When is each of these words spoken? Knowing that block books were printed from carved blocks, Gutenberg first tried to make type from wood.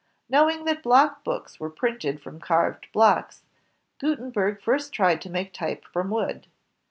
Knowing 0.27 0.65
that 0.65 0.81
block 0.81 1.23
books 1.23 1.59
were 1.59 1.69
printed 1.69 2.19
from 2.19 2.39
carved 2.39 2.91
blocks, 2.91 3.43
Gutenberg 3.99 4.59
first 4.59 4.91
tried 4.91 5.21
to 5.21 5.29
make 5.29 5.53
type 5.53 5.85
from 5.85 6.09
wood. 6.09 6.47